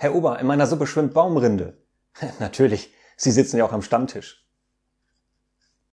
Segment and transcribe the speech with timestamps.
[0.00, 1.76] Herr Ober, in meiner Suppe schwimmt Baumrinde.
[2.38, 4.47] Natürlich, Sie sitzen ja auch am Stammtisch.